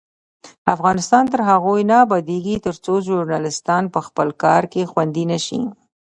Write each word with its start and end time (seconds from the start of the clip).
افغانستان 0.75 1.23
تر 1.31 1.41
هغو 1.49 1.73
نه 1.89 1.95
ابادیږي، 2.05 2.55
ترڅو 2.65 2.93
ژورنالیستان 3.07 3.83
په 3.93 3.99
خپل 4.07 4.27
کار 4.43 4.63
کې 4.71 4.89
خوندي 4.91 5.23
نشي. 5.31 5.61